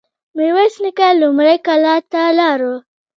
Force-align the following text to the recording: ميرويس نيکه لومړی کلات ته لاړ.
ميرويس 0.37 0.75
نيکه 0.83 1.07
لومړی 1.21 1.55
کلات 1.67 2.03
ته 2.11 2.21
لاړ. 2.39 2.59